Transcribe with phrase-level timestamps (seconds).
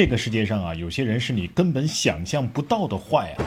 [0.00, 3.44] 这个世界上啊，有些人是你根本想象不到的坏啊。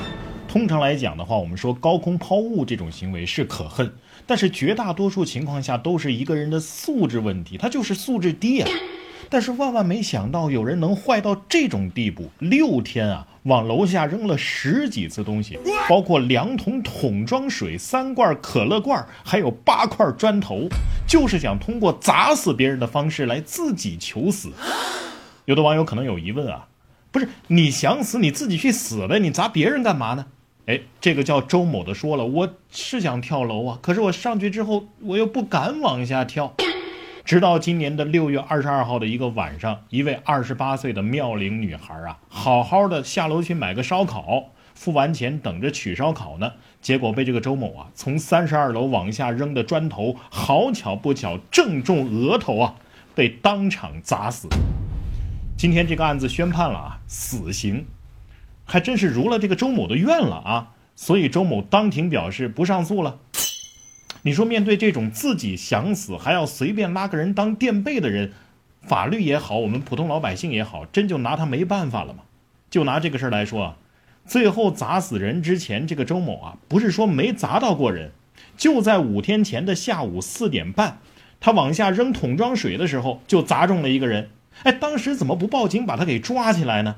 [0.48, 3.91] 通常来讲的话，我们说高空抛物这种行为是可恨，
[4.28, 8.70] 但是绝大多数情况下都是一个人的素质问题，他就是素质低啊。
[9.31, 15.58] 但是万万没想到，有人能坏到这种地步，六天啊，往楼下扔了十几次东西，
[15.90, 20.67] 包括两桶桶装水、三罐可乐罐，还有八块砖头，
[21.07, 24.51] 就是想通过砸死别人的方式来自己求死。
[25.45, 26.67] 有的网友可能有疑问啊，
[27.11, 30.25] 不是你想死你自己去死呗，你砸别人干嘛呢？
[30.67, 36.53] 哎，这个叫周某的说了，我是想跳楼啊，可是我上去之后我又不敢往下跳。
[37.25, 52.75] 直到今年的六月二十二号的一个晚上，一位二十八岁的妙龄女孩啊，好好的下楼去买个烧烤，付完钱等着取烧烤呢，结果被这个周某啊从三十二楼往下扔的砖头，好巧不巧正中额头啊，
[53.13, 54.48] 被当场砸死。
[55.55, 57.85] 今天这个案子宣判了啊，死刑，
[58.66, 60.73] 还真是如了这个周某的愿了啊。
[60.96, 63.20] 所以周某当庭表示不上诉了。
[64.24, 68.34] 你说面对这种自己想死还要随便拉个人当垫背的人，
[68.81, 72.24] 法律也好，我们普通老百姓也好，真就拿他没办法了吗？
[72.70, 73.78] 就拿这个事儿来说啊，
[74.26, 78.12] 最后砸死人之前，这个周某啊，不是说没砸到过人，
[78.58, 81.00] 就在五天前的下午四点半，
[81.40, 84.30] 他往下扔桶装水的时候，就砸中了一个人。
[84.62, 86.98] 哎，当时怎么不报警把他给抓起来呢？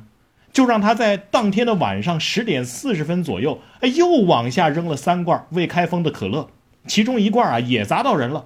[0.52, 6.50] 就让他在当天的晚上十点四十分左右，哎，又往下扔了三罐未开封的可乐，
[6.88, 8.45] 其中一罐啊也砸到人了。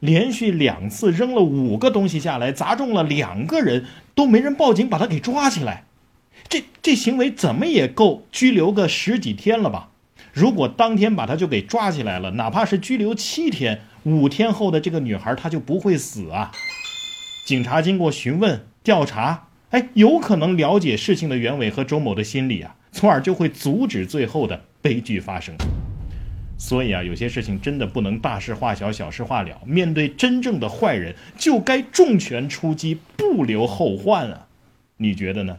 [0.00, 5.84] 连续两次扔了五个东西下来，砸中了两个人，都没人报警把他给抓起来。
[6.48, 9.90] 这这行为怎么也够拘留个十几天了吧？
[10.32, 16.52] 如果当天把他就给抓起来了，哪怕是拘留七天，五天后的这个女孩她就不会死啊。
[17.48, 25.54] 警察经过询问调查，哎，有可能了解事情的原委和周某的心理啊，从而就会阻止最后的悲剧发生。
[26.58, 29.58] 所以啊，有些事情真的不能大事化小，小事化了。
[29.64, 34.46] 面对真正的坏人，就该重拳出击，不留后患啊！
[34.98, 35.54] 你觉得呢？